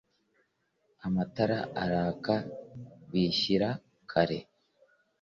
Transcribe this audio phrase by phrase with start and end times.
[1.07, 2.35] amatara araka
[3.11, 3.69] bishyira
[4.11, 4.39] kera